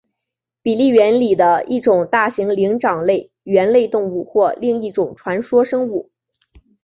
[0.63, 6.09] 比利猿里的一种大型灵长类猿类动物或另一种传说生物。